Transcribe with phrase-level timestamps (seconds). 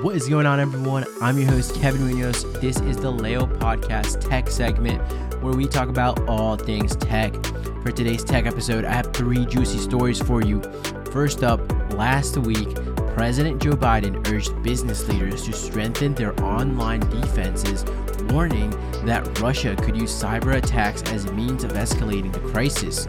[0.00, 1.04] What is going on, everyone?
[1.20, 2.44] I'm your host, Kevin Munoz.
[2.60, 5.02] This is the Leo Podcast Tech segment
[5.42, 7.34] where we talk about all things tech.
[7.82, 10.62] For today's tech episode, I have three juicy stories for you.
[11.10, 11.60] First up,
[11.94, 12.76] last week,
[13.14, 17.84] President Joe Biden urged business leaders to strengthen their online defenses,
[18.30, 18.70] warning
[19.04, 23.08] that Russia could use cyber attacks as a means of escalating the crisis.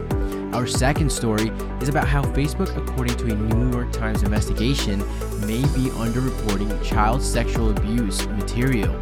[0.52, 4.98] Our second story is about how Facebook, according to a New York Times investigation,
[5.46, 8.92] may be underreporting child sexual abuse material.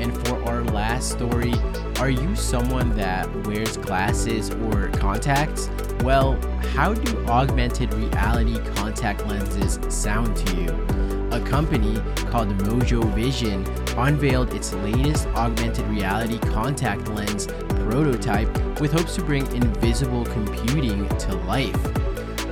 [0.00, 1.54] And for our last story,
[1.98, 5.68] are you someone that wears glasses or contacts?
[6.04, 6.34] Well,
[6.76, 10.68] how do augmented reality contact lenses sound to you?
[11.32, 12.00] A company
[12.30, 13.66] called Mojo Vision
[13.98, 17.48] unveiled its latest augmented reality contact lens
[17.88, 21.76] prototype with hopes to bring invisible computing to life.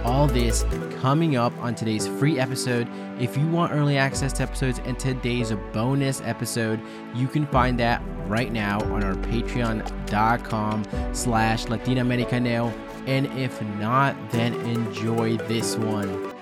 [0.04, 0.64] All this
[1.00, 2.88] coming up on today's free episode.
[3.18, 6.80] If you want early access to episodes and today's bonus episode,
[7.14, 12.72] you can find that right now on our patreon.com slash latinamericano.
[13.06, 16.33] And if not, then enjoy this one.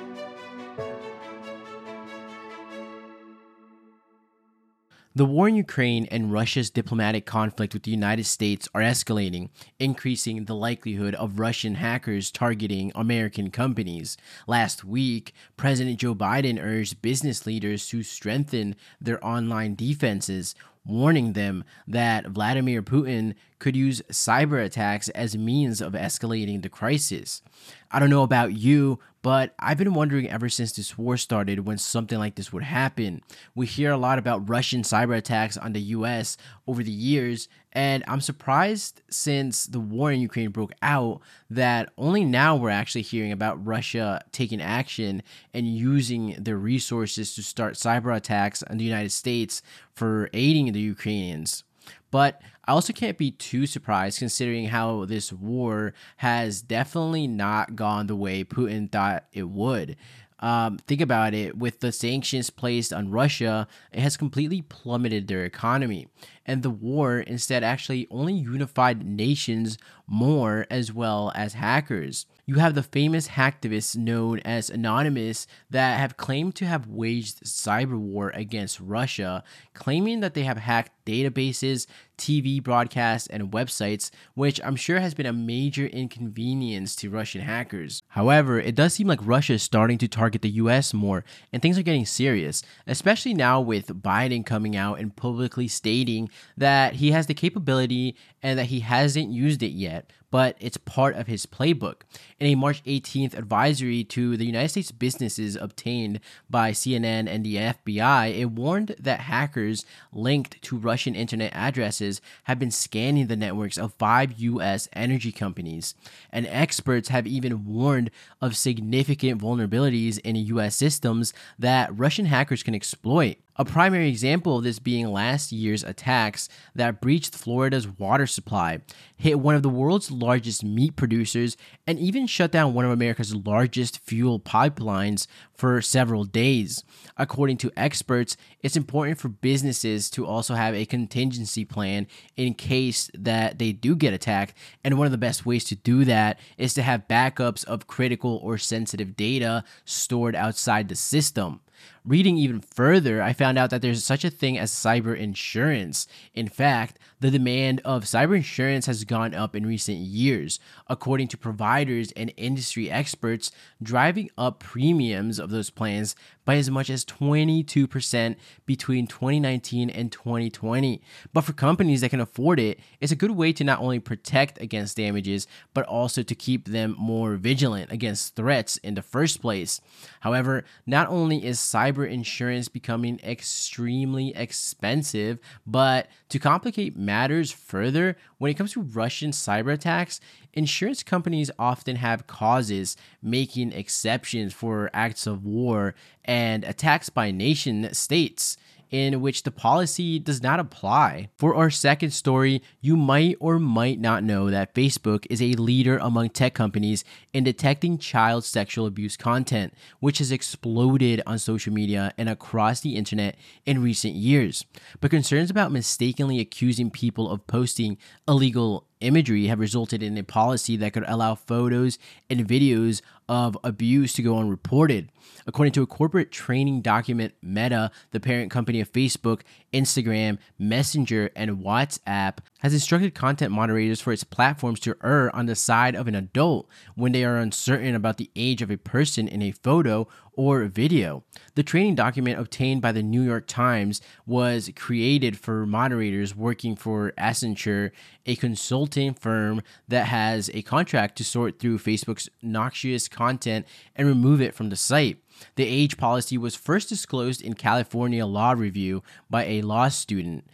[5.14, 10.46] The war in Ukraine and Russia's diplomatic conflict with the United States are escalating, increasing
[10.46, 14.16] the likelihood of Russian hackers targeting American companies.
[14.46, 21.64] Last week, President Joe Biden urged business leaders to strengthen their online defenses, warning them
[21.86, 27.42] that Vladimir Putin could use cyber attacks as a means of escalating the crisis.
[27.90, 31.78] I don't know about you, but I've been wondering ever since this war started when
[31.78, 33.22] something like this would happen.
[33.54, 38.04] We hear a lot about Russian cyber attacks on the US over the years, and
[38.06, 41.20] I'm surprised since the war in Ukraine broke out
[41.50, 45.22] that only now we're actually hearing about Russia taking action
[45.54, 49.62] and using their resources to start cyber attacks on the United States
[49.94, 51.64] for aiding the Ukrainians.
[52.10, 58.06] But I also can't be too surprised considering how this war has definitely not gone
[58.06, 59.96] the way Putin thought it would.
[60.42, 65.44] Um, think about it with the sanctions placed on Russia, it has completely plummeted their
[65.44, 66.08] economy.
[66.44, 72.26] And the war instead actually only unified nations more as well as hackers.
[72.44, 77.96] You have the famous hacktivists known as Anonymous that have claimed to have waged cyber
[77.96, 79.44] war against Russia,
[79.74, 81.86] claiming that they have hacked databases,
[82.18, 88.02] TV broadcasts, and websites, which I'm sure has been a major inconvenience to Russian hackers.
[88.08, 91.78] However, it does seem like Russia is starting to target the US more, and things
[91.78, 97.26] are getting serious, especially now with Biden coming out and publicly stating that he has
[97.26, 102.00] the capability and that he hasn't used it yet, but it's part of his playbook.
[102.40, 107.56] In a March 18th advisory to the United States businesses obtained by CNN and the
[107.56, 113.76] FBI, it warned that hackers linked to Russian internet addresses have been scanning the networks
[113.76, 114.88] of five U.S.
[114.94, 115.94] energy companies.
[116.30, 118.10] And experts have even warned
[118.40, 120.74] of significant vulnerabilities in U.S.
[120.74, 123.36] systems that Russian hackers can exploit.
[123.56, 128.80] A primary example of this being last year's attacks that breached Florida's water supply,
[129.14, 131.56] hit one of the world's largest meat producers,
[131.86, 136.84] and even shut down one of America's largest fuel pipelines for several days.
[137.16, 142.06] According to experts, it's important for businesses to also have a contingency plan
[142.36, 146.04] in case that they do get attacked, and one of the best ways to do
[146.04, 151.60] that is to have backups of critical or sensitive data stored outside the system.
[152.04, 156.08] Reading even further, I found out that there's such a thing as cyber insurance.
[156.34, 160.58] In fact, the demand of cyber insurance has gone up in recent years,
[160.88, 166.90] according to providers and industry experts, driving up premiums of those plans by as much
[166.90, 168.34] as 22%
[168.66, 171.00] between 2019 and 2020.
[171.32, 174.60] But for companies that can afford it, it's a good way to not only protect
[174.60, 179.80] against damages, but also to keep them more vigilant against threats in the first place.
[180.20, 188.50] However, not only is cyber insurance becoming extremely expensive, but to complicate matters further, when
[188.50, 190.20] it comes to Russian cyber attacks,
[190.52, 195.94] insurance companies often have causes making exceptions for acts of war
[196.24, 198.56] and attacks by nation states
[198.92, 201.30] in which the policy does not apply.
[201.36, 205.96] For our second story, you might or might not know that Facebook is a leader
[205.96, 207.02] among tech companies
[207.32, 212.94] in detecting child sexual abuse content, which has exploded on social media and across the
[212.94, 214.64] internet in recent years.
[215.00, 217.96] But concerns about mistakenly accusing people of posting
[218.28, 221.98] illegal imagery have resulted in a policy that could allow photos
[222.30, 225.10] and videos of abuse to go unreported.
[225.46, 229.42] According to a corporate training document, Meta, the parent company of Facebook,
[229.72, 235.56] Instagram, Messenger, and WhatsApp, has instructed content moderators for its platforms to err on the
[235.56, 239.42] side of an adult when they are uncertain about the age of a person in
[239.42, 241.24] a photo or video.
[241.54, 247.12] The training document obtained by the New York Times was created for moderators working for
[247.18, 247.90] Accenture,
[248.24, 254.40] a consulting firm that has a contract to sort through Facebook's noxious content and remove
[254.40, 255.18] it from the site.
[255.56, 260.46] The age policy was first disclosed in California Law Review by a law student,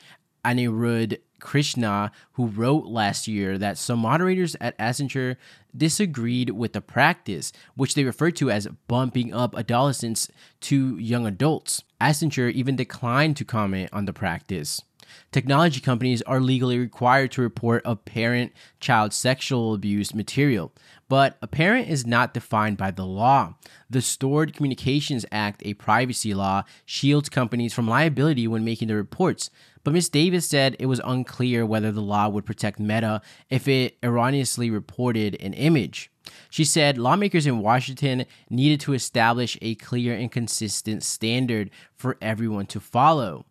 [0.44, 5.36] Anirudh Krishna, who wrote last year that some moderators at Accenture
[5.76, 10.28] disagreed with the practice, which they referred to as bumping up adolescents
[10.62, 11.84] to young adults.
[12.00, 14.82] Accenture even declined to comment on the practice.
[15.30, 20.72] Technology companies are legally required to report a parent child sexual abuse material,
[21.08, 23.54] but a parent is not defined by the law.
[23.88, 29.50] The Stored Communications Act, a privacy law, shields companies from liability when making the reports.
[29.84, 30.10] But Ms.
[30.10, 35.36] Davis said it was unclear whether the law would protect Meta if it erroneously reported
[35.40, 36.10] an image.
[36.50, 42.66] She said lawmakers in Washington needed to establish a clear and consistent standard for everyone
[42.66, 43.46] to follow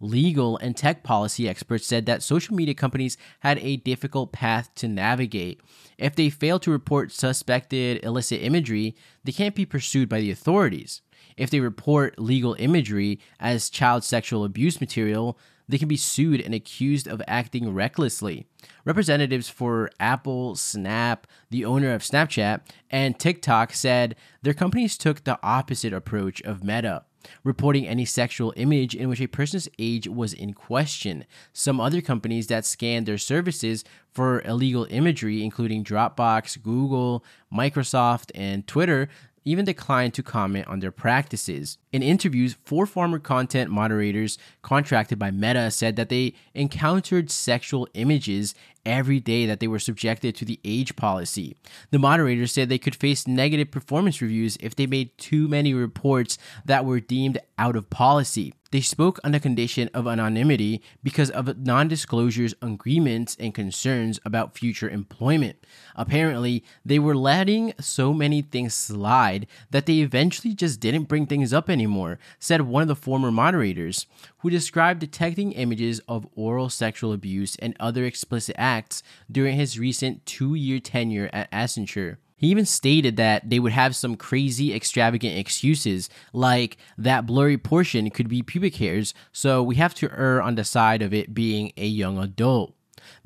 [0.00, 4.88] legal, and tech policy experts said that social media companies had a difficult path to
[4.88, 5.60] navigate.
[5.98, 11.02] If they fail to report suspected illicit imagery, they can't be pursued by the authorities.
[11.36, 15.38] If they report legal imagery as child sexual abuse material,
[15.68, 18.46] they can be sued and accused of acting recklessly.
[18.84, 25.38] Representatives for Apple, Snap, the owner of Snapchat, and TikTok said their companies took the
[25.42, 27.04] opposite approach of Meta
[27.44, 31.24] reporting any sexual image in which a person's age was in question.
[31.52, 38.66] Some other companies that scanned their services for illegal imagery, including Dropbox, Google, Microsoft, and
[38.66, 39.08] Twitter,
[39.44, 41.78] even declined to comment on their practices.
[41.92, 48.54] In interviews, four former content moderators contracted by Meta said that they encountered sexual images
[48.84, 51.56] every day that they were subjected to the age policy.
[51.90, 56.38] The moderators said they could face negative performance reviews if they made too many reports
[56.64, 58.54] that were deemed out of policy.
[58.72, 64.56] They spoke on the condition of anonymity because of non disclosures agreements and concerns about
[64.56, 65.66] future employment.
[65.96, 71.52] Apparently, they were letting so many things slide that they eventually just didn't bring things
[71.52, 74.06] up anymore, said one of the former moderators,
[74.38, 80.24] who described detecting images of oral sexual abuse and other explicit acts during his recent
[80.24, 82.18] two year tenure at Accenture.
[82.40, 88.08] He even stated that they would have some crazy, extravagant excuses, like that blurry portion
[88.08, 91.70] could be pubic hairs, so we have to err on the side of it being
[91.76, 92.74] a young adult.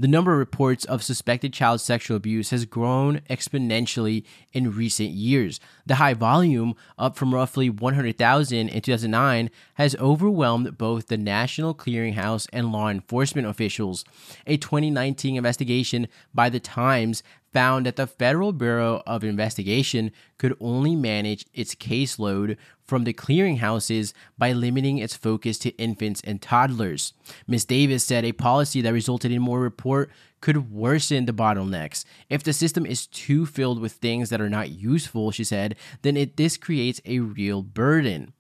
[0.01, 5.61] The number of reports of suspected child sexual abuse has grown exponentially in recent years.
[5.87, 12.47] The high volume, up from roughly 100,000 in 2009, has overwhelmed both the National Clearinghouse
[12.53, 14.05] and law enforcement officials.
[14.47, 17.23] A 2019 investigation by The Times
[17.53, 24.13] found that the Federal Bureau of Investigation could only manage its caseload from the clearinghouses
[24.37, 27.15] by limiting its focus to infants and toddlers.
[27.47, 27.65] Ms.
[27.65, 30.11] Davis said a policy that resulted in more report
[30.45, 32.05] could worsen the bottlenecks.
[32.29, 36.19] If the system is too filled with things that are not useful, she said, then
[36.19, 38.35] it this creates a real burden.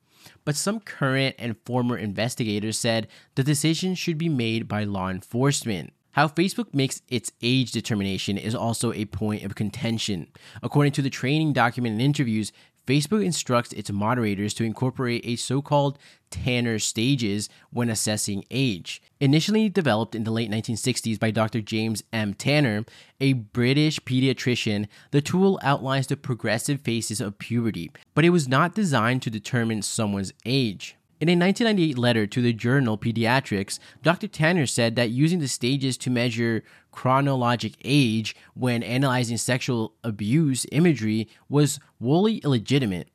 [0.44, 5.94] But some current and former investigators said the decision should be made by law enforcement.
[6.10, 10.26] How Facebook makes its age determination is also a point of contention.
[10.62, 12.52] According to the training document and interviews,
[12.86, 15.98] Facebook instructs its moderators to incorporate a so called
[16.30, 19.00] Tanner stages when assessing age.
[19.20, 21.60] Initially developed in the late 1960s by Dr.
[21.60, 22.34] James M.
[22.34, 22.84] Tanner,
[23.20, 28.74] a British pediatrician, the tool outlines the progressive phases of puberty, but it was not
[28.74, 30.96] designed to determine someone's age.
[31.20, 34.26] In a 1998 letter to the journal Pediatrics, Dr.
[34.26, 41.28] Tanner said that using the stages to measure chronologic age when analyzing sexual abuse imagery
[41.48, 43.08] was wholly illegitimate.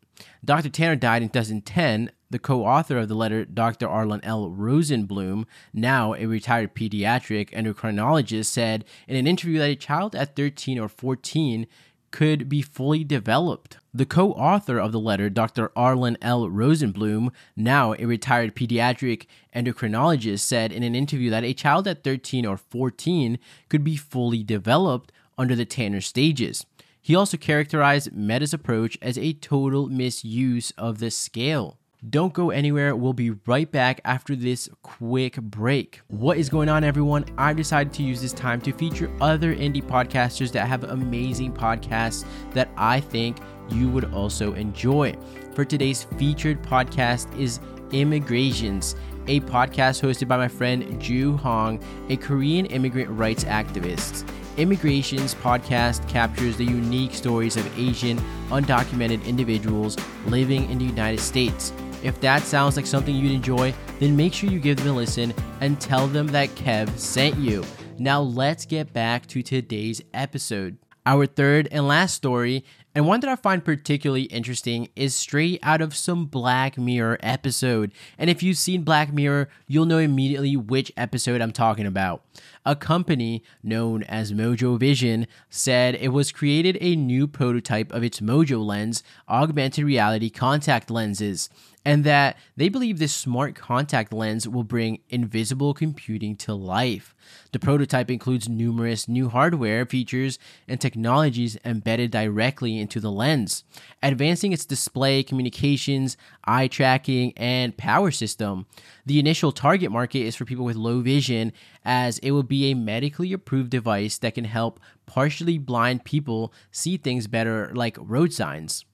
[0.44, 0.70] Dr.
[0.70, 2.12] Tanner died in 2010.
[2.32, 3.88] The co author of the letter, Dr.
[3.88, 4.50] Arlan L.
[4.50, 10.80] Rosenbloom, now a retired pediatric endocrinologist, said in an interview that a child at 13
[10.80, 11.66] or 14
[12.12, 13.78] could be fully developed.
[13.94, 15.70] The co author of the letter, Dr.
[15.70, 16.48] Arlan L.
[16.48, 19.26] Rosenbloom, now a retired pediatric
[19.56, 24.44] endocrinologist, said in an interview that a child at 13 or 14 could be fully
[24.44, 26.66] developed under the Tanner stages.
[27.02, 31.79] He also characterized Meta's approach as a total misuse of the scale.
[32.08, 32.96] Don't go anywhere.
[32.96, 36.00] We'll be right back after this quick break.
[36.08, 37.26] What is going on, everyone?
[37.38, 42.24] I've decided to use this time to feature other indie podcasters that have amazing podcasts
[42.54, 43.40] that I think
[43.70, 45.14] you would also enjoy.
[45.54, 47.60] For today's featured podcast is
[47.92, 48.96] Immigrations,
[49.28, 54.26] a podcast hosted by my friend Ju Hong, a Korean immigrant rights activist.
[54.56, 58.18] Immigrations podcast captures the unique stories of Asian
[58.52, 61.74] undocumented individuals living in the United States.
[62.04, 65.34] If that sounds like something you'd enjoy, then make sure you give them a listen
[65.60, 67.64] and tell them that Kev sent you.
[67.98, 70.78] Now, let's get back to today's episode.
[71.06, 72.64] Our third and last story,
[72.94, 77.92] and one that I find particularly interesting, is straight out of some Black Mirror episode.
[78.18, 82.24] And if you've seen Black Mirror, you'll know immediately which episode I'm talking about.
[82.66, 88.20] A company known as Mojo Vision said it was created a new prototype of its
[88.20, 91.50] Mojo Lens augmented reality contact lenses
[91.86, 97.16] and that they believe this smart contact lens will bring invisible computing to life.
[97.52, 103.64] The prototype includes numerous new hardware features and technologies embedded directly into the lens,
[104.04, 108.66] advancing its display, communications, eye tracking, and power system.
[109.06, 111.54] The initial target market is for people with low vision,
[111.86, 116.98] as it will be a medically approved device that can help partially blind people see
[116.98, 118.86] things better, like road signs.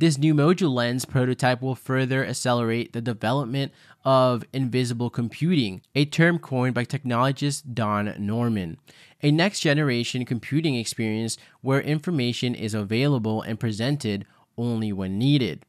[0.00, 3.72] This new Mojo lens prototype will further accelerate the development
[4.04, 8.78] of invisible computing, a term coined by technologist Don Norman.
[9.24, 14.24] A next generation computing experience where information is available and presented
[14.56, 15.66] only when needed.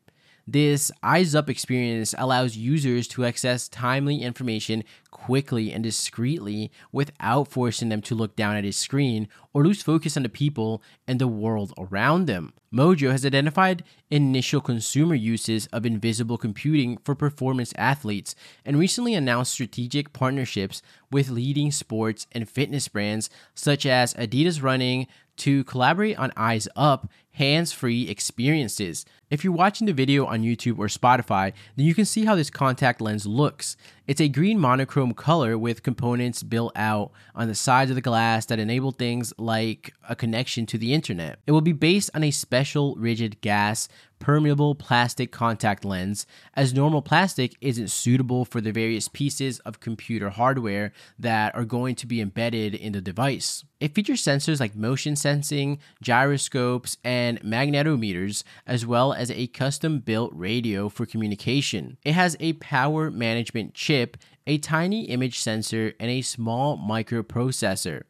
[0.52, 7.90] This eyes up experience allows users to access timely information quickly and discreetly without forcing
[7.90, 11.28] them to look down at a screen or lose focus on the people and the
[11.28, 12.54] world around them.
[12.74, 18.34] Mojo has identified initial consumer uses of invisible computing for performance athletes
[18.66, 25.06] and recently announced strategic partnerships with leading sports and fitness brands such as Adidas Running
[25.40, 29.06] to collaborate on Eyes Up hands free experiences.
[29.30, 32.50] If you're watching the video on YouTube or Spotify, then you can see how this
[32.50, 33.78] contact lens looks.
[34.10, 38.48] It's a green monochrome color with components built out on the sides of the glass
[38.48, 41.38] that enable things like a connection to the internet.
[41.46, 43.88] It will be based on a special rigid gas
[44.20, 50.30] permeable plastic contact lens, as normal plastic isn't suitable for the various pieces of computer
[50.30, 53.64] hardware that are going to be embedded in the device.
[53.80, 60.32] It features sensors like motion sensing, gyroscopes, and magnetometers, as well as a custom built
[60.36, 61.98] radio for communication.
[62.04, 63.99] It has a power management chip,
[64.48, 68.04] a tiny image sensor, and a small microprocessor.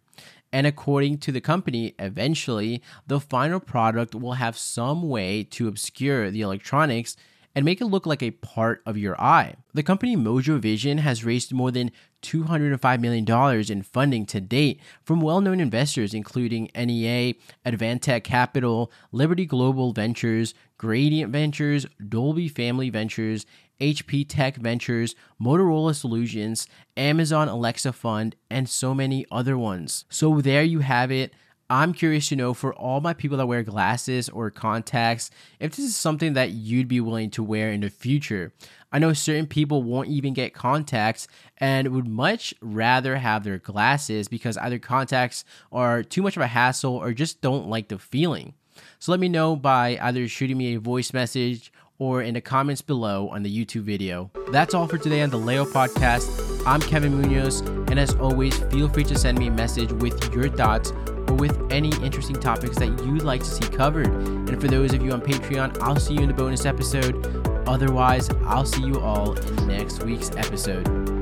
[0.51, 6.31] And according to the company, eventually the final product will have some way to obscure
[6.31, 7.15] the electronics
[7.55, 9.55] and make it look like a part of your eye.
[9.73, 11.91] The company Mojo Vision has raised more than
[12.21, 17.33] $205 million in funding to date from well known investors, including NEA,
[17.65, 23.45] Advantech Capital, Liberty Global Ventures, Gradient Ventures, Dolby Family Ventures,
[23.79, 26.67] HP Tech Ventures, Motorola Solutions,
[26.97, 30.05] Amazon Alexa Fund, and so many other ones.
[30.09, 31.33] So there you have it.
[31.71, 35.85] I'm curious to know for all my people that wear glasses or contacts, if this
[35.85, 38.51] is something that you'd be willing to wear in the future.
[38.91, 44.27] I know certain people won't even get contacts and would much rather have their glasses
[44.27, 48.55] because either contacts are too much of a hassle or just don't like the feeling.
[48.97, 52.81] So let me know by either shooting me a voice message or in the comments
[52.81, 54.31] below on the YouTube video.
[54.51, 56.63] That's all for today on the Leo Podcast.
[56.65, 60.49] I'm Kevin Munoz, and as always, feel free to send me a message with your
[60.49, 60.91] thoughts
[61.27, 64.07] or with any interesting topics that you'd like to see covered.
[64.07, 67.25] And for those of you on Patreon, I'll see you in the bonus episode.
[67.67, 71.18] Otherwise, I'll see you all in next week's episode.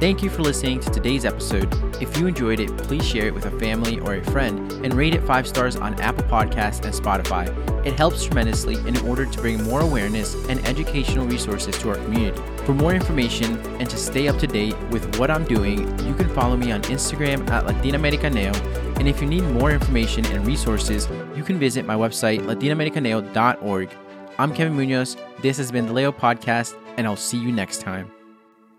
[0.00, 1.70] Thank you for listening to today's episode.
[2.00, 5.14] If you enjoyed it, please share it with a family or a friend and rate
[5.14, 7.46] it five stars on Apple Podcasts and Spotify.
[7.86, 12.40] It helps tremendously in order to bring more awareness and educational resources to our community.
[12.64, 16.30] For more information and to stay up to date with what I'm doing, you can
[16.30, 18.56] follow me on Instagram at Latinoamericaneo.
[18.98, 23.90] And if you need more information and resources, you can visit my website, latinoamericaneo.org.
[24.38, 25.18] I'm Kevin Munoz.
[25.42, 28.10] This has been the Leo Podcast, and I'll see you next time.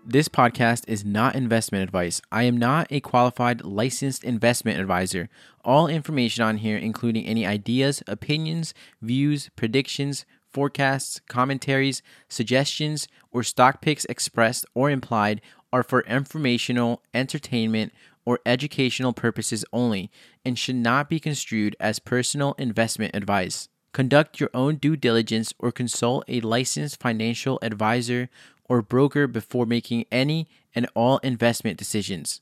[0.04, 2.20] This podcast is not investment advice.
[2.32, 5.28] I am not a qualified licensed investment advisor.
[5.64, 13.80] All information on here, including any ideas, opinions, views, predictions, forecasts, commentaries, suggestions, or stock
[13.80, 15.40] picks expressed or implied,
[15.72, 17.92] are for informational, entertainment,
[18.24, 20.10] or educational purposes only
[20.44, 23.68] and should not be construed as personal investment advice.
[23.92, 28.28] Conduct your own due diligence or consult a licensed financial advisor
[28.72, 32.40] or broker before making any and all investment decisions.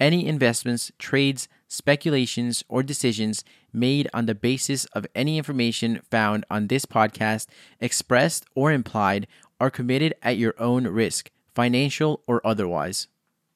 [0.00, 6.66] Any investments, trades, speculations, or decisions made on the basis of any information found on
[6.66, 7.46] this podcast,
[7.78, 9.28] expressed or implied,
[9.60, 13.06] are committed at your own risk, financial or otherwise.